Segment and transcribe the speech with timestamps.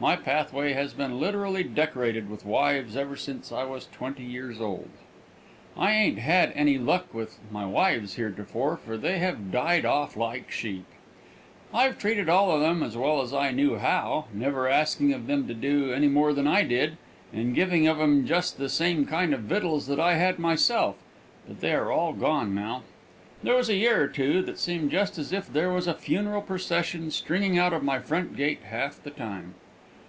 [0.00, 4.90] My pathway has been literally decorated with wives ever since I was twenty years old.
[5.76, 10.52] "I ain't had any luck with my wives heretofore, for they have died off like
[10.52, 10.84] sheep.
[11.74, 15.48] I've treated all of them as well as I knew how, never asking of them
[15.48, 16.96] to do any more than I did,
[17.32, 20.94] and giving of 'em just the same kind of vittles that I had myself,
[21.48, 22.84] but they are all gone now.
[23.42, 26.42] There was a year or two that seemed just as if there was a funeral
[26.42, 29.54] procession stringing out of my front gate half the time.